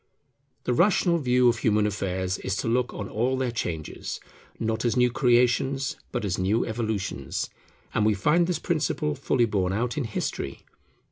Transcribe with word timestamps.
The 0.63 0.73
rational 0.73 1.19
view 1.19 1.47
of 1.47 1.59
human 1.59 1.85
affairs 1.85 2.39
is 2.39 2.55
to 2.55 2.67
look 2.67 2.91
on 2.91 3.07
all 3.07 3.37
their 3.37 3.51
changes, 3.51 4.19
not 4.57 4.83
as 4.83 4.97
new 4.97 5.11
Creations, 5.11 5.95
but 6.11 6.25
as 6.25 6.39
new 6.39 6.65
Evolutions. 6.65 7.51
And 7.93 8.03
we 8.03 8.15
find 8.15 8.47
this 8.47 8.57
principle 8.57 9.13
fully 9.13 9.45
borne 9.45 9.73
out 9.73 9.99
in 9.99 10.05
history. 10.05 10.65